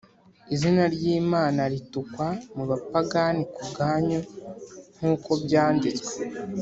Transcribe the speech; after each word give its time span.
Izina 0.53 0.83
ry’Imana 0.95 1.61
ritukwa 1.71 2.25
mu 2.55 2.63
bapagani 2.69 3.41
ku 3.53 3.61
bwanyu, 3.69 4.19
nk’uko 4.97 5.29
byanditswe. 5.45 6.13